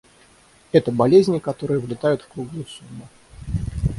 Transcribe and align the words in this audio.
Это 0.71 0.91
болезни, 0.91 1.37
которые 1.37 1.79
влетают 1.79 2.23
в 2.23 2.27
круглую 2.29 2.65
сумму. 2.65 3.07